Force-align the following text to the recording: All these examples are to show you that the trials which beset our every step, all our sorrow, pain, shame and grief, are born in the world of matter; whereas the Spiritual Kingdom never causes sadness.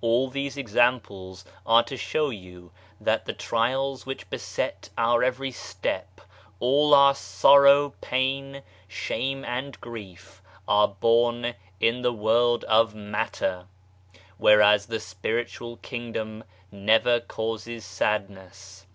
All 0.00 0.30
these 0.30 0.56
examples 0.56 1.44
are 1.66 1.82
to 1.82 1.96
show 1.96 2.30
you 2.30 2.70
that 3.00 3.24
the 3.24 3.32
trials 3.32 4.06
which 4.06 4.30
beset 4.30 4.88
our 4.96 5.24
every 5.24 5.50
step, 5.50 6.20
all 6.60 6.94
our 6.94 7.12
sorrow, 7.12 7.92
pain, 8.00 8.62
shame 8.86 9.44
and 9.44 9.80
grief, 9.80 10.40
are 10.68 10.86
born 10.86 11.56
in 11.80 12.02
the 12.02 12.12
world 12.12 12.62
of 12.66 12.94
matter; 12.94 13.66
whereas 14.36 14.86
the 14.86 15.00
Spiritual 15.00 15.78
Kingdom 15.78 16.44
never 16.70 17.18
causes 17.18 17.84
sadness. 17.84 18.86